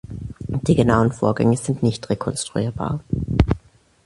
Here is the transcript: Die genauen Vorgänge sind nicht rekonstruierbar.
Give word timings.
Die 0.63 0.73
genauen 0.73 1.11
Vorgänge 1.11 1.55
sind 1.57 1.83
nicht 1.83 2.09
rekonstruierbar. 2.09 3.03